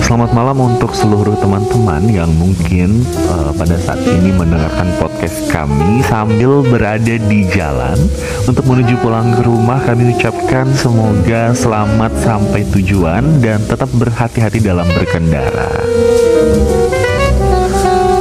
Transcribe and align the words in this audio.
Selamat 0.00 0.32
malam 0.32 0.56
untuk 0.64 0.96
seluruh 0.96 1.36
teman-teman 1.36 2.08
yang 2.08 2.32
mungkin 2.40 3.04
uh, 3.28 3.52
pada 3.52 3.76
saat 3.76 4.00
ini 4.00 4.32
mendengarkan 4.32 4.88
podcast 4.96 5.44
kami 5.52 6.00
sambil 6.08 6.64
berada 6.64 7.20
di 7.20 7.44
jalan 7.52 8.00
untuk 8.48 8.64
menuju 8.64 8.96
pulang 9.04 9.36
ke 9.36 9.44
rumah. 9.44 9.76
Kami 9.84 10.16
ucapkan 10.16 10.72
semoga 10.72 11.52
selamat 11.52 12.16
sampai 12.24 12.64
tujuan 12.72 13.44
dan 13.44 13.60
tetap 13.68 13.92
berhati-hati 13.92 14.64
dalam 14.64 14.88
berkendara. 14.96 15.68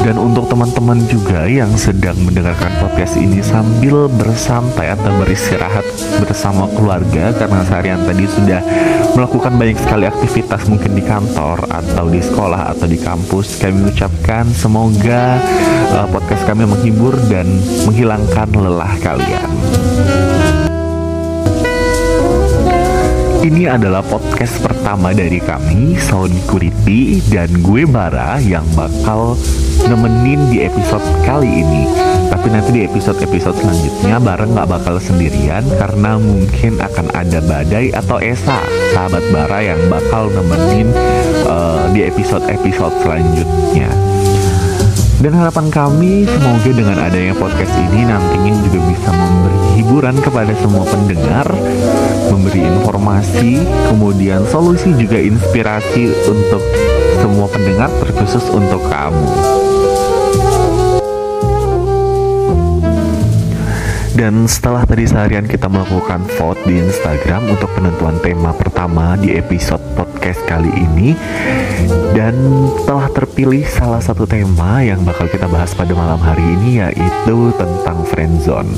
Dan 0.06 0.22
untuk 0.22 0.46
teman-teman 0.46 1.02
juga 1.10 1.50
yang 1.50 1.74
sedang 1.74 2.14
mendengarkan 2.22 2.70
podcast 2.78 3.18
ini 3.18 3.42
sambil 3.42 4.06
bersantai 4.06 4.94
atau 4.94 5.10
beristirahat 5.18 5.82
bersama 6.22 6.70
keluarga 6.78 7.34
karena 7.34 7.66
seharian 7.66 8.06
tadi 8.06 8.30
sudah 8.30 8.62
melakukan 9.18 9.58
banyak 9.58 9.74
sekali 9.82 10.06
aktivitas 10.06 10.70
mungkin 10.70 10.94
di 10.94 11.02
kantor 11.02 11.58
atau 11.74 12.06
di 12.06 12.22
sekolah 12.22 12.78
atau 12.78 12.86
di 12.86 13.02
kampus, 13.02 13.58
kami 13.58 13.82
mengucapkan 13.82 14.46
semoga 14.54 15.42
uh, 15.98 16.06
podcast 16.14 16.46
kami 16.46 16.70
menghibur 16.70 17.18
dan 17.26 17.50
menghilangkan 17.90 18.54
lelah 18.54 18.94
kalian. 19.02 19.50
Ini 23.42 23.74
adalah 23.74 24.06
podcast 24.06 24.62
pertama 24.62 25.18
dari 25.18 25.42
kami, 25.42 25.98
Sound 25.98 26.46
Kuriti, 26.46 27.26
dan 27.26 27.50
gue 27.66 27.90
Bara 27.90 28.38
yang 28.38 28.66
bakal 28.78 29.34
nemenin 29.90 30.42
di 30.50 30.66
episode 30.66 31.04
kali 31.26 31.62
ini. 31.62 31.84
Tapi 32.30 32.48
nanti 32.50 32.70
di 32.74 32.82
episode-episode 32.86 33.58
selanjutnya 33.62 34.18
bareng 34.18 34.52
nggak 34.58 34.70
bakal 34.70 34.98
sendirian 34.98 35.66
karena 35.78 36.18
mungkin 36.18 36.82
akan 36.82 37.08
ada 37.14 37.40
Badai 37.46 37.94
atau 37.94 38.18
Esa, 38.18 38.60
sahabat 38.94 39.24
Bara 39.30 39.62
yang 39.62 39.82
bakal 39.88 40.34
nemenin 40.34 40.90
uh, 41.46 41.86
di 41.94 42.06
episode-episode 42.06 42.96
selanjutnya. 43.06 43.90
Dan 45.16 45.32
harapan 45.32 45.72
kami 45.72 46.28
semoga 46.28 46.70
dengan 46.70 46.98
adanya 47.00 47.34
podcast 47.34 47.72
ini 47.88 48.04
nantinya 48.04 48.52
juga 48.68 48.80
bisa 48.84 49.10
memberi 49.10 49.60
hiburan 49.80 50.18
kepada 50.20 50.54
semua 50.60 50.84
pendengar, 50.86 51.48
memberi 52.30 52.62
informasi, 52.62 53.64
kemudian 53.90 54.44
solusi 54.52 54.92
juga 54.94 55.18
inspirasi 55.18 56.14
untuk 56.30 56.62
semua 57.26 57.48
pendengar 57.50 57.90
terkhusus 58.04 58.44
untuk 58.54 58.84
kamu. 58.86 59.65
Dan 64.16 64.48
setelah 64.48 64.88
tadi 64.88 65.04
seharian 65.04 65.44
kita 65.44 65.68
melakukan 65.68 66.24
vote 66.40 66.64
di 66.64 66.80
Instagram 66.80 67.52
untuk 67.52 67.68
penentuan 67.76 68.16
tema 68.24 68.56
pertama 68.56 69.20
di 69.20 69.36
episode 69.36 69.84
podcast 69.92 70.40
kali 70.48 70.72
ini 70.72 71.12
Dan 72.16 72.32
telah 72.88 73.12
terpilih 73.12 73.68
salah 73.68 74.00
satu 74.00 74.24
tema 74.24 74.80
yang 74.80 75.04
bakal 75.04 75.28
kita 75.28 75.52
bahas 75.52 75.76
pada 75.76 75.92
malam 75.92 76.16
hari 76.24 76.48
ini 76.48 76.80
yaitu 76.80 77.52
tentang 77.60 78.08
friendzone 78.08 78.72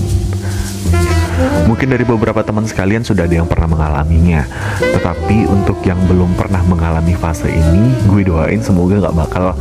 Mungkin 1.69 1.93
dari 1.93 2.01
beberapa 2.01 2.41
teman 2.41 2.65
sekalian 2.65 3.05
sudah 3.05 3.29
ada 3.29 3.37
yang 3.37 3.45
pernah 3.45 3.69
mengalaminya 3.69 4.41
Tetapi 4.81 5.45
untuk 5.45 5.77
yang 5.85 6.01
belum 6.09 6.33
pernah 6.33 6.65
mengalami 6.65 7.13
fase 7.13 7.53
ini 7.53 7.93
Gue 8.09 8.25
doain 8.25 8.57
semoga 8.57 9.05
gak 9.05 9.13
bakal 9.13 9.53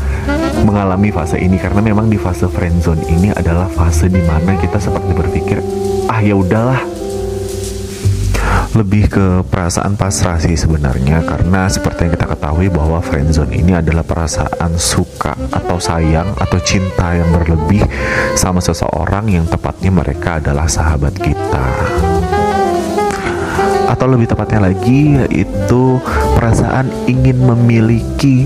mengalami 0.64 1.12
fase 1.12 1.36
ini 1.36 1.60
Karena 1.60 1.84
memang 1.84 2.08
di 2.08 2.16
fase 2.16 2.48
friendzone 2.48 3.04
ini 3.10 3.28
adalah 3.34 3.68
fase 3.68 4.08
di 4.08 4.22
mana 4.24 4.56
kita 4.56 4.80
seperti 4.80 5.12
berpikir 5.12 5.58
Ah 6.06 6.22
ya 6.22 6.38
udahlah. 6.38 6.80
Lebih 8.76 9.04
ke 9.08 9.26
perasaan 9.48 9.96
pasrah 9.96 10.38
sih 10.38 10.54
sebenarnya 10.54 11.24
karena 11.24 11.64
seperti 11.66 12.06
yang 12.06 12.12
kita 12.14 12.28
ketahui 12.30 12.68
bahwa 12.68 13.00
friendzone 13.00 13.56
ini 13.56 13.72
adalah 13.72 14.04
perasaan 14.04 14.76
suka 14.76 15.32
atau 15.48 15.80
sayang 15.80 16.28
atau 16.36 16.60
cinta 16.60 17.16
yang 17.16 17.26
berlebih 17.32 17.82
sama 18.36 18.60
seseorang 18.60 19.32
yang 19.32 19.48
tepatnya 19.48 19.90
mereka 19.90 20.38
adalah 20.38 20.68
sahabat 20.68 21.16
kita. 21.16 21.66
Atau 23.88 24.06
lebih 24.12 24.28
tepatnya 24.28 24.68
lagi 24.68 25.20
yaitu 25.24 25.96
perasaan 26.36 26.92
ingin 27.08 27.40
memiliki 27.48 28.44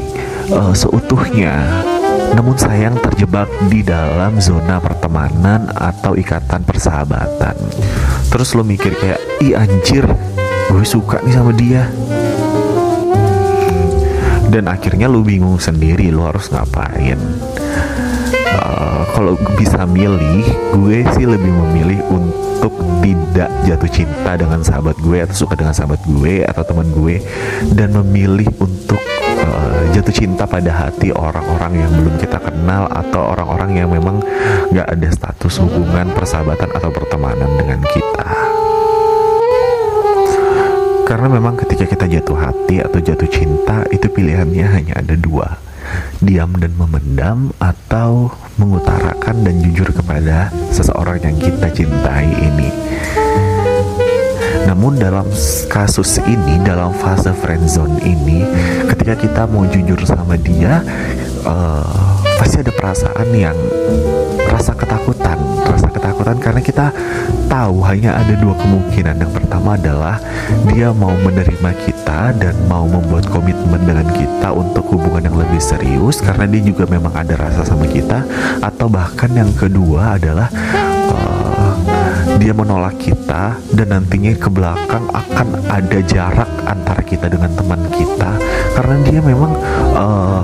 uh, 0.55 0.71
seutuhnya 0.71 1.90
namun 2.35 2.55
sayang 2.55 2.95
terjebak 3.03 3.51
di 3.67 3.83
dalam 3.83 4.39
zona 4.39 4.79
pertemanan 4.79 5.71
atau 5.75 6.15
ikatan 6.15 6.63
persahabatan. 6.63 7.57
Terus 8.31 8.55
lo 8.55 8.63
mikir 8.63 8.95
kayak, 8.95 9.21
ih 9.43 9.55
anjir, 9.59 10.07
gue 10.71 10.85
suka 10.87 11.19
nih 11.27 11.35
sama 11.35 11.53
dia. 11.55 11.91
Dan 14.51 14.67
akhirnya 14.67 15.07
lo 15.07 15.23
bingung 15.23 15.59
sendiri 15.63 16.11
lo 16.11 16.27
harus 16.27 16.51
ngapain. 16.51 17.19
Uh, 18.51 19.03
kalau 19.15 19.39
bisa 19.55 19.87
milih, 19.87 20.43
gue 20.75 21.07
sih 21.15 21.27
lebih 21.27 21.51
memilih 21.51 22.03
untuk 22.11 22.75
tidak 23.01 23.51
jatuh 23.65 23.91
cinta 23.91 24.33
dengan 24.37 24.61
sahabat 24.61 24.99
gue 25.01 25.19
atau 25.23 25.47
suka 25.47 25.55
dengan 25.57 25.73
sahabat 25.73 26.03
gue 26.05 26.45
atau 26.45 26.63
teman 26.67 26.89
gue 26.93 27.23
dan 27.73 27.95
memilih 27.95 28.51
untuk 28.61 29.01
jatuh 29.91 30.15
cinta 30.15 30.47
pada 30.47 30.71
hati 30.71 31.11
orang-orang 31.11 31.83
yang 31.83 31.91
belum 31.99 32.15
kita 32.23 32.39
kenal 32.39 32.87
atau 32.87 33.35
orang-orang 33.35 33.83
yang 33.83 33.89
memang 33.91 34.23
gak 34.71 34.87
ada 34.87 35.09
status 35.11 35.59
hubungan 35.67 36.15
persahabatan 36.15 36.71
atau 36.71 36.91
pertemanan 36.95 37.51
dengan 37.59 37.83
kita. 37.91 38.29
Karena 41.11 41.27
memang 41.27 41.59
ketika 41.59 41.91
kita 41.91 42.07
jatuh 42.07 42.39
hati 42.39 42.79
atau 42.79 43.03
jatuh 43.03 43.27
cinta 43.27 43.83
itu 43.91 44.07
pilihannya 44.07 44.67
hanya 44.71 44.95
ada 44.95 45.19
dua. 45.19 45.59
Diam 46.23 46.55
dan 46.55 46.71
memendam 46.79 47.51
atau 47.59 48.31
mengutarakan 48.63 49.43
dan 49.43 49.59
jujur 49.59 49.91
kepada 49.91 50.55
seseorang 50.71 51.19
yang 51.19 51.37
kita 51.43 51.67
cintai 51.75 52.31
ini 52.31 52.71
namun 54.69 54.97
dalam 55.01 55.27
kasus 55.69 56.21
ini, 56.25 56.61
dalam 56.65 56.93
fase 56.93 57.33
friendzone 57.33 58.01
ini, 58.05 58.45
ketika 58.89 59.15
kita 59.17 59.43
mau 59.49 59.65
jujur 59.69 59.99
sama 60.05 60.37
dia, 60.37 60.85
uh, 61.45 62.17
pasti 62.37 62.61
ada 62.61 62.73
perasaan 62.73 63.29
yang 63.33 63.57
rasa 64.51 64.73
ketakutan, 64.77 65.39
rasa 65.65 65.89
ketakutan 65.93 66.37
karena 66.41 66.61
kita 66.61 66.87
tahu 67.49 67.83
hanya 67.85 68.17
ada 68.21 68.35
dua 68.37 68.55
kemungkinan. 68.57 69.21
Yang 69.21 69.33
pertama 69.43 69.77
adalah 69.77 70.17
dia 70.71 70.93
mau 70.95 71.13
menerima 71.13 71.71
kita 71.87 72.35
dan 72.37 72.55
mau 72.67 72.85
membuat 72.87 73.27
komitmen 73.29 73.81
dengan 73.85 74.09
kita 74.13 74.53
untuk 74.53 74.87
hubungan 74.93 75.31
yang 75.31 75.37
lebih 75.39 75.61
serius 75.63 76.21
karena 76.21 76.47
dia 76.47 76.63
juga 76.63 76.85
memang 76.87 77.13
ada 77.15 77.35
rasa 77.37 77.65
sama 77.65 77.87
kita, 77.89 78.23
atau 78.61 78.87
bahkan 78.89 79.31
yang 79.33 79.51
kedua 79.57 80.21
adalah 80.21 80.49
dia 82.41 82.57
menolak 82.57 82.97
kita 82.97 83.61
dan 83.77 83.87
nantinya 83.93 84.33
ke 84.33 84.49
belakang 84.49 85.05
akan 85.13 85.61
ada 85.69 85.99
jarak 86.09 86.49
antara 86.65 87.05
kita 87.05 87.29
dengan 87.29 87.53
teman 87.53 87.85
kita 87.93 88.33
karena 88.73 88.97
dia 89.05 89.21
memang 89.21 89.53
uh, 89.93 90.41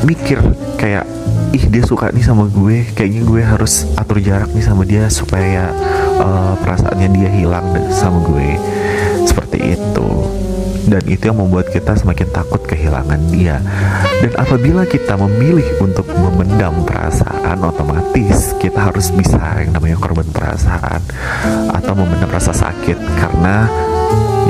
mikir 0.00 0.40
kayak 0.80 1.04
ih 1.52 1.64
dia 1.68 1.84
suka 1.84 2.08
nih 2.08 2.24
sama 2.24 2.48
gue 2.48 2.88
kayaknya 2.96 3.20
gue 3.28 3.42
harus 3.44 3.84
atur 4.00 4.16
jarak 4.24 4.48
nih 4.56 4.64
sama 4.64 4.88
dia 4.88 5.12
supaya 5.12 5.68
uh, 6.16 6.56
perasaannya 6.56 7.08
dia 7.12 7.28
hilang 7.28 7.68
sama 7.92 8.24
gue. 8.24 8.56
Seperti 9.28 9.76
itu 9.76 9.99
dan 10.90 11.02
itu 11.06 11.30
yang 11.30 11.38
membuat 11.38 11.70
kita 11.70 11.94
semakin 11.94 12.26
takut 12.34 12.58
kehilangan 12.66 13.22
dia. 13.30 13.62
Dan 14.18 14.34
apabila 14.34 14.82
kita 14.84 15.14
memilih 15.14 15.78
untuk 15.78 16.04
memendam 16.10 16.82
perasaan, 16.82 17.62
otomatis 17.62 18.52
kita 18.58 18.90
harus 18.90 19.14
bisa 19.14 19.38
yang 19.62 19.70
namanya 19.70 19.96
korban 20.02 20.26
perasaan 20.26 20.98
atau 21.70 21.92
memendam 21.94 22.28
rasa 22.28 22.50
sakit 22.50 22.98
karena 23.22 23.70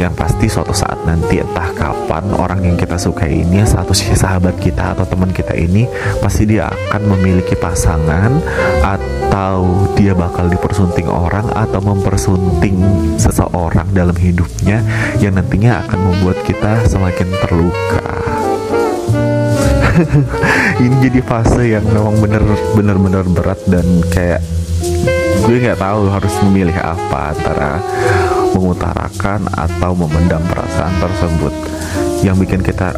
yang 0.00 0.16
pasti 0.16 0.48
suatu 0.48 0.72
saat 0.72 0.96
nanti 1.04 1.44
entah 1.44 1.76
kapan 1.76 2.24
orang 2.32 2.64
yang 2.64 2.76
kita 2.80 2.96
sukai 2.96 3.44
ini 3.44 3.60
statusnya 3.68 4.16
sahabat 4.16 4.56
kita 4.56 4.96
atau 4.96 5.04
teman 5.04 5.28
kita 5.28 5.52
ini 5.52 5.84
pasti 6.24 6.48
dia 6.48 6.72
akan 6.72 7.04
memiliki 7.12 7.52
pasangan 7.52 8.32
atau 8.80 9.68
dia 10.00 10.16
bakal 10.16 10.48
dipersunting 10.48 11.04
orang 11.04 11.44
atau 11.52 11.84
mempersunting 11.84 12.80
seseorang 13.20 13.92
dalam 13.92 14.16
hidupnya 14.16 14.80
yang 15.20 15.36
nantinya 15.36 15.84
akan 15.84 16.00
membuat 16.00 16.40
kita 16.48 16.80
semakin 16.88 17.28
terluka. 17.44 18.08
Ini 20.80 20.96
jadi 21.04 21.20
fase 21.20 21.76
yang 21.76 21.84
memang 21.84 22.16
bener 22.24 22.40
bener 22.72 22.96
bener 22.96 23.24
berat 23.28 23.60
dan 23.68 23.84
kayak 24.08 24.40
gue 25.44 25.56
nggak 25.60 25.76
tahu 25.76 26.08
harus 26.08 26.34
memilih 26.48 26.76
apa 26.80 27.36
antara 27.36 27.70
mengutarakan 28.52 29.46
atau 29.54 29.92
memendam 29.94 30.42
perasaan 30.48 30.94
tersebut. 30.98 31.52
Yang 32.20 32.36
bikin 32.46 32.60
kita 32.60 32.94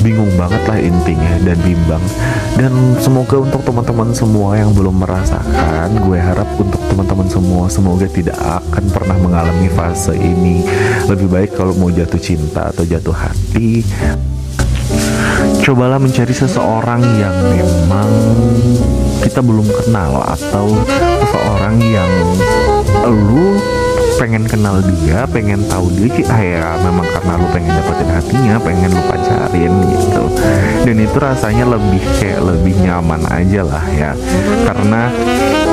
bingung 0.00 0.32
banget 0.34 0.62
lah 0.66 0.78
intinya 0.82 1.32
dan 1.46 1.58
bimbang. 1.62 2.02
Dan 2.58 2.72
semoga 2.98 3.38
untuk 3.38 3.62
teman-teman 3.62 4.10
semua 4.12 4.58
yang 4.58 4.74
belum 4.74 4.98
merasakan 4.98 5.88
gue 6.02 6.18
harap 6.18 6.48
untuk 6.58 6.80
teman-teman 6.90 7.28
semua 7.30 7.70
semoga 7.70 8.06
tidak 8.10 8.36
akan 8.40 8.84
pernah 8.90 9.16
mengalami 9.20 9.68
fase 9.72 10.16
ini. 10.16 10.64
Lebih 11.06 11.28
baik 11.30 11.50
kalau 11.54 11.76
mau 11.78 11.92
jatuh 11.92 12.20
cinta 12.20 12.72
atau 12.74 12.82
jatuh 12.82 13.14
hati 13.14 13.84
cobalah 15.62 15.98
mencari 16.02 16.34
seseorang 16.34 17.02
yang 17.22 17.36
memang 17.54 18.10
kita 19.22 19.38
belum 19.38 19.66
kenal 19.70 20.18
atau 20.26 20.66
seseorang 21.22 21.78
yang 21.78 22.10
lu 23.06 23.54
pengen 24.16 24.44
kenal 24.44 24.78
dia, 24.80 25.24
pengen 25.30 25.62
tahu 25.68 25.88
dia 25.96 26.08
sih 26.12 26.24
ah 26.28 26.42
ya 26.42 26.66
memang 26.80 27.06
karena 27.08 27.32
lu 27.38 27.46
pengen 27.50 27.72
dapetin 27.72 28.10
hatinya, 28.12 28.56
pengen 28.60 28.90
lu 28.92 29.02
pacarin 29.08 29.72
gitu. 29.88 30.24
Dan 30.82 30.96
itu 30.98 31.16
rasanya 31.16 31.64
lebih 31.66 32.02
kayak 32.18 32.40
lebih 32.42 32.74
nyaman 32.82 33.22
aja 33.30 33.60
lah 33.64 33.84
ya. 33.92 34.10
Karena 34.66 35.08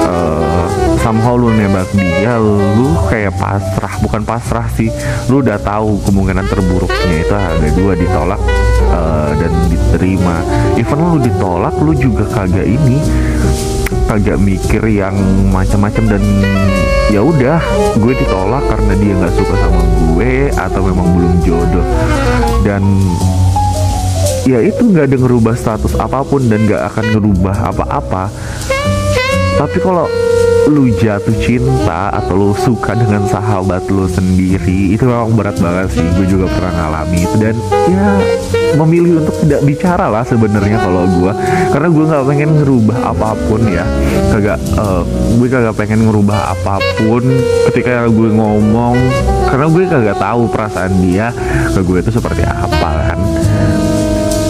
uh, 0.05 0.65
somehow 1.01 1.35
lu 1.35 1.51
nembak 1.53 1.89
dia, 1.95 2.37
lu 2.39 2.95
kayak 3.09 3.35
pasrah, 3.35 3.93
bukan 4.03 4.21
pasrah 4.23 4.67
sih. 4.73 4.91
Lu 5.27 5.41
udah 5.41 5.59
tahu 5.59 5.99
kemungkinan 6.07 6.45
terburuknya 6.47 7.15
itu 7.25 7.33
ada 7.35 7.69
dua 7.75 7.93
ditolak 7.97 8.41
uh, 8.93 9.31
dan 9.35 9.51
diterima. 9.67 10.41
Even 10.79 10.99
lu 11.01 11.19
ditolak, 11.19 11.75
lu 11.81 11.93
juga 11.97 12.25
kagak 12.29 12.65
ini 12.65 12.97
kagak 14.09 14.41
mikir 14.41 14.81
yang 14.89 15.13
macam-macam 15.53 16.17
dan 16.17 16.23
ya 17.09 17.25
udah 17.25 17.59
gue 17.97 18.13
ditolak 18.13 18.63
karena 18.69 18.93
dia 19.01 19.13
nggak 19.17 19.33
suka 19.33 19.55
sama 19.57 19.81
gue 19.81 20.53
atau 20.53 20.81
memang 20.85 21.07
belum 21.13 21.33
jodoh. 21.41 21.85
Dan 22.61 22.83
ya 24.45 24.61
itu 24.61 24.81
nggak 24.89 25.09
ada 25.09 25.17
ngerubah 25.17 25.55
status 25.57 25.93
apa 25.97 26.21
pun 26.25 26.45
dan 26.49 26.65
nggak 26.69 26.81
akan 26.93 27.05
ngerubah 27.17 27.55
apa-apa 27.73 28.23
tapi 29.59 29.75
kalau 29.83 30.07
lu 30.71 30.87
jatuh 30.95 31.35
cinta 31.41 32.13
atau 32.15 32.31
lu 32.37 32.51
suka 32.55 32.95
dengan 32.95 33.27
sahabat 33.27 33.91
lu 33.91 34.07
sendiri 34.07 34.95
itu 34.95 35.03
memang 35.03 35.35
berat 35.35 35.59
banget 35.59 35.99
sih. 35.99 36.05
Gue 36.15 36.23
juga 36.29 36.47
pernah 36.47 36.71
ngalami 36.79 37.27
itu. 37.27 37.35
Dan 37.35 37.55
ya 37.91 38.07
memilih 38.79 39.19
untuk 39.19 39.35
tidak 39.43 39.67
bicara 39.67 40.07
lah 40.07 40.23
sebenarnya 40.23 40.79
kalau 40.79 41.03
gue 41.09 41.31
karena 41.75 41.87
gue 41.91 42.03
nggak 42.05 42.25
pengen 42.31 42.49
ngerubah 42.61 42.97
apa 43.11 43.29
pun 43.51 43.61
ya. 43.67 43.83
Kagak 44.31 44.63
uh, 44.79 45.03
gue 45.35 45.47
kagak 45.51 45.75
pengen 45.75 46.07
ngerubah 46.07 46.55
apa 46.55 46.79
pun 46.95 47.23
ketika 47.67 48.07
gue 48.07 48.29
ngomong. 48.31 48.95
Karena 49.49 49.65
gue 49.67 49.83
kagak 49.89 50.21
tahu 50.21 50.47
perasaan 50.47 50.93
dia 51.03 51.35
ke 51.75 51.83
gue 51.83 51.97
itu 51.99 52.15
seperti 52.15 52.47
apa 52.47 53.11
kan 53.11 53.19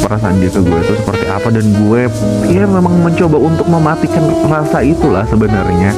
perasaan 0.10 0.42
dia 0.42 0.50
ke 0.50 0.58
gue 0.66 0.80
itu 0.82 0.94
seperti 0.98 1.26
apa 1.30 1.54
dan 1.54 1.66
gue 1.70 2.02
ya 2.50 2.66
memang 2.66 2.98
mencoba 3.06 3.38
untuk 3.38 3.70
mematikan 3.70 4.26
rasa 4.50 4.82
itulah 4.82 5.22
sebenarnya. 5.30 5.94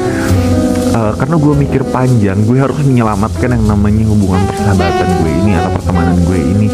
Uh, 0.92 1.16
karena 1.16 1.40
gue 1.40 1.54
mikir 1.56 1.88
panjang 1.88 2.36
gue 2.44 2.60
harus 2.60 2.76
menyelamatkan 2.84 3.56
yang 3.56 3.64
namanya 3.64 4.04
hubungan 4.12 4.44
persahabatan 4.52 5.08
gue 5.24 5.32
ini 5.32 5.52
atau 5.56 5.72
pertemanan 5.72 6.20
gue 6.28 6.40
ini. 6.44 6.68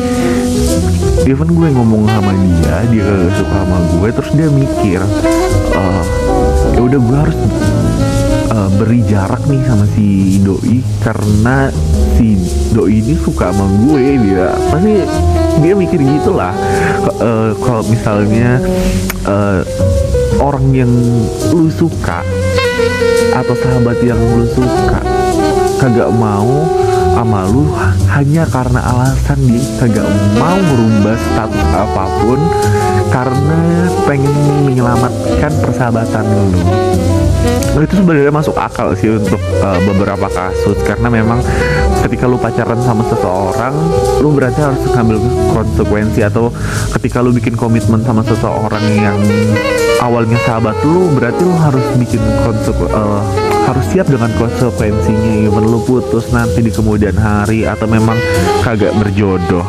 Even 1.30 1.54
gue 1.54 1.69
ngomong 1.69 2.10
sama 2.10 2.34
dia 2.34 2.81
dia 2.89 3.10
suka 3.38 3.56
sama 3.62 3.78
gue 3.94 4.07
terus 4.10 4.31
dia 4.33 4.50
mikir 4.50 5.00
uh, 5.78 6.04
ya 6.74 6.81
udah 6.81 7.00
gue 7.00 7.18
harus 7.22 7.38
uh, 8.50 8.69
beri 8.81 9.06
jarak 9.06 9.44
nih 9.45 9.62
sama 9.69 9.86
si 9.94 10.42
doi 10.42 10.81
karena 11.06 11.69
si 12.18 12.33
doi 12.74 13.06
ini 13.06 13.13
suka 13.13 13.54
sama 13.54 13.69
gue 13.86 14.06
dia 14.25 14.50
pasti 14.74 14.94
dia 15.62 15.74
mikir 15.74 16.00
gitulah 16.01 16.54
uh, 17.21 17.51
kalau 17.62 17.83
misalnya 17.89 18.62
uh, 19.25 19.62
orang 20.38 20.69
yang 20.74 20.92
lu 21.54 21.69
suka 21.74 22.21
atau 23.33 23.56
sahabat 23.57 23.98
yang 24.06 24.18
lu 24.18 24.45
suka 24.54 25.01
kagak 25.77 26.09
mau 26.13 26.65
sama 27.18 27.50
lu 27.50 27.65
hanya 28.13 28.45
karena 28.45 28.81
alasan 28.94 29.39
dia 29.50 29.62
kagak 29.81 30.06
mau 30.38 30.57
merubah 30.57 31.18
status 31.18 31.65
apa 31.74 32.04
pun 32.21 32.39
karena 33.09 33.89
pengen 34.06 34.36
menyelamatkan 34.69 35.51
persahabatan 35.62 36.25
lu 36.54 36.62
itu 37.88 38.04
sebenarnya 38.04 38.34
masuk 38.34 38.56
akal 38.58 38.92
sih 38.98 39.14
untuk 39.14 39.40
uh, 39.62 39.80
beberapa 39.86 40.28
kasus. 40.28 40.78
Karena 40.84 41.08
memang 41.08 41.40
ketika 42.04 42.26
lu 42.28 42.38
pacaran 42.38 42.80
sama 42.84 43.04
seseorang 43.10 43.74
lu 44.22 44.32
berarti 44.34 44.60
harus 44.64 44.82
ngambil 44.92 45.18
konsekuensi 45.52 46.22
atau 46.24 46.54
ketika 46.98 47.20
lu 47.20 47.34
bikin 47.34 47.58
komitmen 47.58 48.00
sama 48.06 48.22
seseorang 48.24 48.84
yang 48.96 49.18
awalnya 50.00 50.38
sahabat 50.46 50.78
lu 50.86 51.10
berarti 51.18 51.42
lu 51.42 51.56
harus 51.58 51.84
bikin 51.98 52.22
konseku 52.46 52.86
uh, 52.92 53.22
harus 53.68 53.86
siap 53.92 54.08
dengan 54.08 54.32
konsekuensinya. 54.38 55.48
Even 55.50 55.66
lu 55.68 55.80
putus 55.84 56.32
nanti 56.32 56.64
di 56.64 56.72
kemudian 56.72 57.18
hari 57.18 57.68
atau 57.68 57.86
memang 57.90 58.16
kagak 58.64 58.96
berjodoh. 58.96 59.66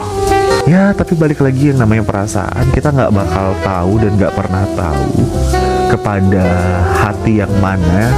Ya 0.69 0.93
tapi 0.93 1.17
balik 1.17 1.41
lagi 1.41 1.73
yang 1.73 1.81
namanya 1.81 2.05
perasaan. 2.05 2.69
Kita 2.77 2.93
nggak 2.93 3.13
bakal 3.13 3.57
tahu 3.65 3.93
dan 4.05 4.13
nggak 4.21 4.37
pernah 4.37 4.65
tahu 4.77 5.48
kepada 5.89 6.45
hati 7.01 7.41
yang 7.41 7.53
mana 7.65 8.13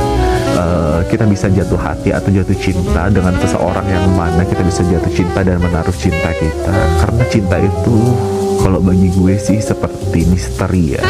uh, 0.58 1.00
kita 1.06 1.25
bisa 1.26 1.46
jatuh 1.46 1.78
hati 1.78 2.11
atau 2.11 2.28
jatuh 2.28 2.56
cinta 2.58 3.06
dengan 3.08 3.34
seseorang 3.38 3.87
yang 3.87 4.06
mana 4.19 4.43
kita 4.43 4.62
bisa 4.67 4.82
jatuh 4.87 5.12
cinta 5.14 5.40
dan 5.46 5.62
menaruh 5.62 5.94
cinta 5.94 6.34
kita. 6.34 6.75
Karena 7.06 7.25
cinta 7.31 7.56
itu 7.62 7.99
kalau 8.61 8.82
bagi 8.82 9.08
gue 9.14 9.34
sih 9.38 9.62
seperti 9.62 10.26
misteri 10.28 10.99
ya. 10.99 11.05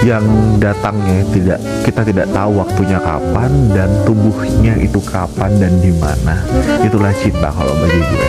Yang 0.00 0.24
datangnya 0.64 1.20
tidak 1.28 1.60
kita 1.84 2.00
tidak 2.08 2.26
tahu 2.32 2.56
waktunya 2.56 2.96
kapan 3.00 3.52
dan 3.72 3.90
tubuhnya 4.08 4.74
itu 4.80 5.00
kapan 5.04 5.52
dan 5.60 5.72
di 5.80 5.92
mana. 5.96 6.40
Itulah 6.80 7.12
cinta 7.20 7.52
kalau 7.52 7.74
bagi 7.80 8.00
gue. 8.00 8.28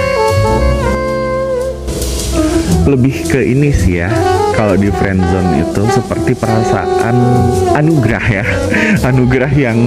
Lebih 2.82 3.16
ke 3.30 3.40
ini 3.46 3.70
sih 3.72 4.04
ya 4.04 4.10
kalau 4.54 4.76
di 4.78 4.92
friendzone 4.92 5.64
itu 5.64 5.82
seperti 5.92 6.32
perasaan 6.38 7.16
anugerah 7.76 8.26
ya. 8.30 8.46
Anugerah 9.10 9.52
yang 9.52 9.78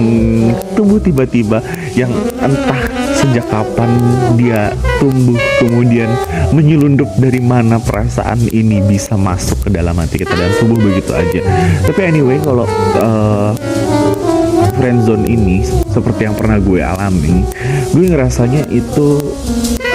tumbuh 0.73 0.99
tiba-tiba 0.99 1.63
yang 1.95 2.11
entah 2.41 2.81
sejak 3.15 3.47
kapan 3.47 3.89
dia 4.35 4.73
tumbuh 4.99 5.37
kemudian 5.63 6.11
menyelundup 6.51 7.07
dari 7.17 7.39
mana 7.39 7.79
perasaan 7.79 8.45
ini 8.51 8.83
bisa 8.85 9.15
masuk 9.15 9.65
ke 9.65 9.69
dalam 9.71 9.95
hati 9.97 10.21
kita 10.21 10.35
dan 10.35 10.51
tumbuh 10.59 10.77
begitu 10.77 11.15
aja. 11.15 11.41
Tapi 11.87 12.01
anyway 12.03 12.37
kalau 12.43 12.67
uh, 12.99 13.55
friendzone 14.75 15.25
ini 15.25 15.63
seperti 15.65 16.27
yang 16.27 16.35
pernah 16.35 16.59
gue 16.59 16.83
alami 16.83 17.47
gue 17.95 18.05
ngerasanya 18.11 18.67
itu 18.69 19.23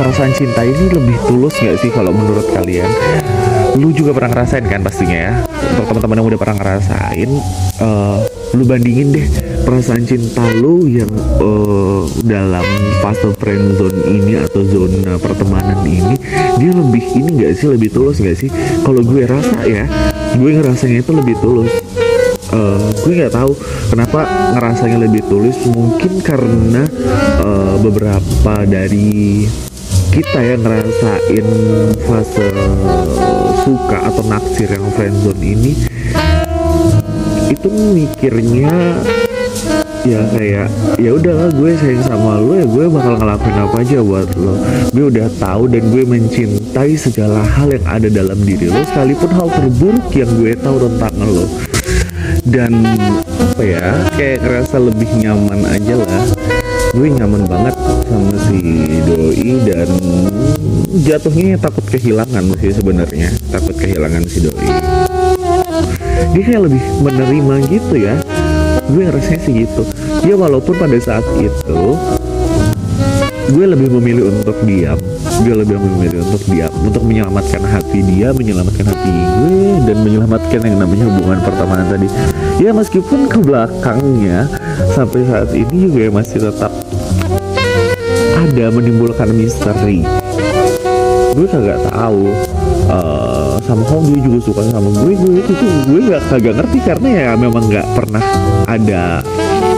perasaan 0.00 0.32
cinta 0.32 0.64
ini 0.64 0.88
lebih 0.88 1.16
tulus 1.28 1.52
gak 1.60 1.76
sih 1.84 1.92
kalau 1.92 2.10
menurut 2.10 2.48
kalian 2.56 2.88
lu 3.80 3.88
juga 3.96 4.12
pernah 4.12 4.36
ngerasain 4.36 4.64
kan 4.68 4.84
pastinya 4.84 5.16
ya? 5.16 5.32
Untuk 5.72 5.88
teman-teman 5.88 6.20
yang 6.20 6.28
udah 6.28 6.40
pernah 6.40 6.56
ngerasain 6.60 7.30
uh, 7.80 8.18
lu 8.52 8.66
bandingin 8.68 9.08
deh 9.14 9.26
perasaan 9.64 10.04
cinta 10.04 10.44
lu 10.60 10.84
yang 10.84 11.08
uh, 11.40 12.04
dalam 12.20 12.66
fase 13.00 13.32
friend 13.40 13.80
zone 13.80 13.96
ini 14.04 14.36
atau 14.36 14.60
zona 14.68 15.16
pertemanan 15.16 15.80
ini 15.88 16.20
dia 16.60 16.72
lebih 16.76 17.04
ini 17.16 17.30
gak 17.40 17.52
sih? 17.56 17.66
Lebih 17.72 17.88
tulus 17.88 18.20
gak 18.20 18.36
sih? 18.36 18.52
Kalau 18.84 19.00
gue 19.00 19.24
rasa 19.24 19.64
ya 19.64 19.88
gue 20.36 20.50
ngerasanya 20.60 21.00
itu 21.00 21.12
lebih 21.16 21.40
tulus. 21.40 21.72
Uh, 22.50 22.90
gue 23.06 23.14
nggak 23.14 23.30
tahu 23.30 23.54
kenapa 23.88 24.26
ngerasanya 24.58 24.98
lebih 25.08 25.22
tulus. 25.30 25.56
Mungkin 25.70 26.20
karena 26.20 26.84
uh, 27.40 27.78
beberapa 27.78 28.66
dari 28.66 29.46
kita 30.10 30.42
yang 30.42 30.66
ngerasain 30.66 31.46
fase 32.02 32.50
suka 33.62 33.98
atau 34.10 34.26
naksir 34.26 34.66
yang 34.66 34.86
friendzone 34.98 35.38
ini 35.38 35.72
itu 37.46 37.68
mikirnya 37.70 38.98
ya 40.02 40.20
kayak 40.34 40.66
ya 40.98 41.10
udahlah 41.14 41.54
gue 41.54 41.70
sayang 41.78 42.02
sama 42.02 42.42
lo 42.42 42.58
ya 42.58 42.66
gue 42.66 42.84
bakal 42.90 43.14
ngelakuin 43.22 43.58
apa 43.62 43.76
aja 43.86 43.98
buat 44.02 44.28
lo 44.34 44.54
gue 44.90 45.04
udah 45.14 45.28
tahu 45.38 45.62
dan 45.70 45.82
gue 45.94 46.02
mencintai 46.02 46.92
segala 46.98 47.46
hal 47.46 47.70
yang 47.70 47.86
ada 47.86 48.08
dalam 48.10 48.38
diri 48.42 48.66
lo 48.66 48.82
sekalipun 48.90 49.30
hal 49.30 49.46
terburuk 49.46 50.10
yang 50.10 50.30
gue 50.34 50.52
tahu 50.58 50.76
tentang 50.90 51.14
lo 51.22 51.46
dan 52.50 52.72
apa 53.38 53.62
ya 53.62 53.86
kayak 54.18 54.42
ngerasa 54.42 54.76
lebih 54.82 55.10
nyaman 55.22 55.60
aja 55.70 55.94
lah 56.02 56.49
gue 56.90 57.06
nyaman 57.06 57.46
banget 57.46 57.74
sama 58.10 58.34
si 58.50 58.58
doi 59.06 59.62
dan 59.62 59.88
jatuhnya 61.06 61.54
takut 61.62 61.86
kehilangan 61.86 62.42
sih 62.58 62.74
sebenarnya. 62.74 63.30
Takut 63.54 63.78
kehilangan 63.78 64.26
si 64.26 64.42
doi. 64.42 64.68
Dia 66.34 66.42
kayak 66.42 66.62
lebih 66.66 66.82
menerima 66.98 67.54
gitu 67.70 67.94
ya. 67.94 68.18
Gue 68.90 69.06
ngerasanya 69.06 69.40
sih 69.46 69.52
gitu. 69.62 69.86
Ya 70.26 70.34
walaupun 70.34 70.74
pada 70.82 70.98
saat 70.98 71.22
itu 71.38 71.94
gue 73.50 73.64
lebih 73.70 73.86
memilih 73.94 74.34
untuk 74.34 74.58
diam. 74.66 74.98
Gue 75.46 75.54
lebih 75.54 75.78
memilih 75.78 76.26
untuk 76.26 76.42
diam 76.50 76.74
untuk 76.82 77.06
menyelamatkan 77.06 77.62
hati 77.70 78.02
dia 78.02 78.34
menyelamatkan 78.34 78.90
hati 78.90 79.14
gue 79.14 79.78
dan 79.86 79.96
menyelamatkan 80.02 80.60
yang 80.66 80.76
namanya 80.82 81.06
hubungan 81.06 81.38
pertemanan 81.38 81.86
tadi. 81.86 82.10
Ya 82.58 82.74
meskipun 82.74 83.30
ke 83.30 83.38
belakangnya 83.40 84.50
sampai 84.92 85.20
saat 85.28 85.50
ini 85.52 85.88
juga 85.88 86.08
masih 86.12 86.38
tetap 86.48 86.72
ada 88.40 88.66
menimbulkan 88.72 89.30
misteri. 89.36 90.02
Gue 91.30 91.46
kagak 91.46 91.80
tahu 91.86 92.34
uh, 92.90 93.54
sama 93.62 93.82
kok 93.86 94.02
dia 94.10 94.18
juga 94.18 94.38
suka 94.42 94.62
sama 94.66 94.90
gue 94.90 95.12
gue 95.14 95.32
itu 95.40 95.66
gue 95.86 96.00
gak 96.10 96.22
kagak 96.26 96.54
ngerti 96.58 96.78
karena 96.82 97.08
ya 97.08 97.28
memang 97.38 97.70
nggak 97.70 97.86
pernah 97.94 98.24
ada 98.66 99.22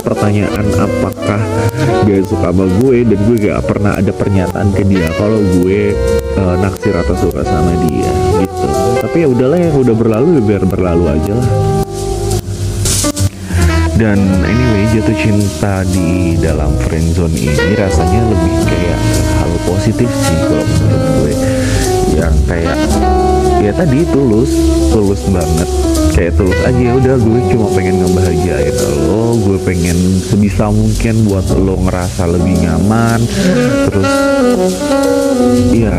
pertanyaan 0.01 0.67
apakah 0.81 1.41
dia 2.09 2.19
suka 2.25 2.51
sama 2.51 2.67
gue 2.81 2.97
dan 3.07 3.19
gue 3.29 3.37
gak 3.39 3.61
pernah 3.69 3.93
ada 3.95 4.11
pernyataan 4.11 4.69
ke 4.75 4.83
dia 4.89 5.07
kalau 5.21 5.39
gue 5.61 5.93
uh, 6.41 6.57
naksir 6.59 6.95
atau 6.97 7.15
suka 7.21 7.45
sama 7.45 7.73
dia 7.87 8.11
gitu. 8.43 8.67
Tapi 9.03 9.17
ya 9.23 9.29
udahlah 9.29 9.59
yang 9.61 9.77
udah 9.77 9.95
berlalu 9.95 10.29
ya 10.41 10.43
biar 10.43 10.65
berlalu 10.67 11.05
aja 11.13 11.33
lah 11.37 11.72
dan 14.01 14.19
anyway 14.45 14.89
jatuh 14.93 15.17
cinta 15.17 15.85
di 15.93 16.37
dalam 16.41 16.73
friendzone 16.89 17.37
ini 17.37 17.73
rasanya 17.77 18.21
lebih 18.25 18.55
kayak 18.65 19.01
hal 19.41 19.53
positif 19.69 20.09
sih 20.09 20.39
kalau 20.49 20.65
menurut 20.65 21.05
gue. 21.21 21.35
Yang 22.13 22.37
kayak 22.45 22.77
ya 23.61 23.73
tadi 23.73 24.05
tulus 24.09 24.53
tulus 24.93 25.23
banget. 25.29 25.69
Kayak 26.13 26.37
tulus 26.37 26.61
aja 26.65 26.93
udah 26.93 27.17
gue 27.17 27.41
cuma 27.53 27.67
pengen 27.73 28.05
ngebahagiain 28.05 28.77
lo 29.09 29.33
gue 29.41 29.59
pengen 29.65 29.97
sebisa 30.21 30.69
mungkin 30.69 31.25
buat 31.25 31.47
lo 31.57 31.81
ngerasa 31.89 32.29
lebih 32.29 32.69
nyaman. 32.69 33.21
Terus 33.89 34.11
ya 35.73 35.97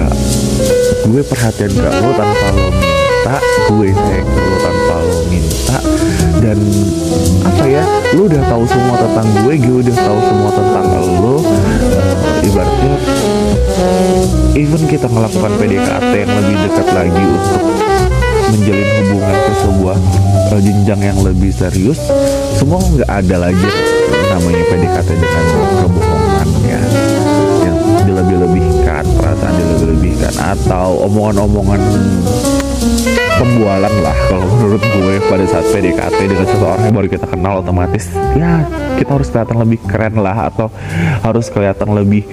gue 1.04 1.22
perhatian 1.26 1.74
ke 1.74 1.90
lo 1.90 2.10
tanpa 2.14 2.48
lo 2.54 2.70
minta 2.74 3.36
gue 3.70 3.90
sayang 3.90 4.30
ke 4.30 4.40
lo 4.42 4.58
tanpa 4.62 4.96
lo 5.02 5.20
minta 5.30 5.93
dan 6.44 6.60
apa 7.48 7.64
ya 7.72 7.84
lo 8.20 8.28
udah 8.28 8.44
tahu 8.52 8.64
semua 8.68 8.96
tentang 9.00 9.28
gue 9.48 9.54
gue 9.64 9.78
udah 9.88 9.96
tahu 9.96 10.20
semua 10.28 10.50
tentang 10.52 10.86
lo 11.24 11.40
uh, 11.40 11.40
ibaratnya 12.44 12.96
even 14.60 14.84
kita 14.92 15.08
melakukan 15.08 15.56
PDKT 15.56 16.12
yang 16.12 16.34
lebih 16.36 16.56
dekat 16.68 16.88
lagi 16.92 17.24
untuk 17.24 17.64
menjalin 18.52 18.90
hubungan 18.92 19.36
ke 19.40 19.54
sebuah 19.64 19.98
uh, 20.52 20.60
jenjang 20.60 21.02
yang 21.16 21.20
lebih 21.24 21.56
serius 21.56 22.00
semua 22.60 22.84
nggak 22.92 23.08
ada 23.08 23.48
lagi 23.48 23.70
namanya 24.36 24.64
PDKT 24.68 25.10
dengan 25.16 25.44
kebohongan 25.80 26.48
ya. 26.68 26.82
Yang 27.64 27.78
dilebih-lebihkan 28.04 29.04
perasaan 29.16 29.54
dilebih-lebihkan 29.56 30.34
atau 30.42 31.08
omongan-omongan 31.08 31.80
pembualan 33.38 33.94
lah 34.04 34.16
kalau 34.30 34.46
menurut 34.58 34.82
gue 34.82 35.16
pada 35.28 35.46
saat 35.50 35.66
PDKT 35.74 36.20
dengan 36.30 36.46
seseorang 36.48 36.82
yang 36.86 36.96
baru 36.96 37.10
kita 37.10 37.26
kenal 37.30 37.54
otomatis 37.62 38.10
ya 38.38 38.64
kita 38.98 39.10
harus 39.10 39.30
kelihatan 39.34 39.58
lebih 39.60 39.80
keren 39.90 40.16
lah 40.22 40.38
atau 40.54 40.68
harus 41.26 41.48
kelihatan 41.50 41.90
lebih 41.98 42.24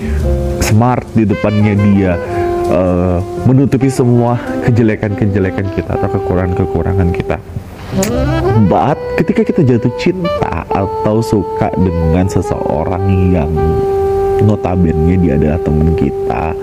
smart 0.60 1.06
di 1.16 1.24
depannya 1.26 1.74
dia 1.74 2.14
uh, 2.70 3.18
menutupi 3.44 3.90
semua 3.90 4.38
kejelekan-kejelekan 4.68 5.66
kita 5.74 5.98
atau 5.98 6.08
kekurangan-kekurangan 6.08 7.10
kita. 7.10 7.36
But 8.70 8.98
ketika 9.18 9.42
kita 9.42 9.60
jatuh 9.66 9.90
cinta 9.98 10.62
atau 10.70 11.18
suka 11.18 11.74
dengan 11.74 12.30
seseorang 12.30 13.34
yang 13.34 13.50
notabene 14.46 15.18
dia 15.20 15.36
adalah 15.36 15.58
teman 15.60 15.92
kita 15.98 16.54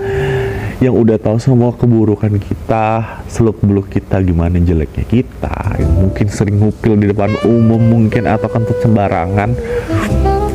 yang 0.78 0.94
udah 0.94 1.18
tahu 1.18 1.42
semua 1.42 1.74
keburukan 1.74 2.38
kita, 2.38 3.18
seluk 3.26 3.58
beluk 3.58 3.90
kita, 3.90 4.22
gimana 4.22 4.62
jeleknya 4.62 5.02
kita, 5.02 5.74
yang 5.74 5.90
mungkin 6.06 6.26
sering 6.30 6.62
ngupil 6.62 6.94
di 6.94 7.10
depan 7.10 7.34
umum 7.42 7.82
mungkin 7.82 8.30
atau 8.30 8.46
kentut 8.46 8.78
sembarangan, 8.78 9.58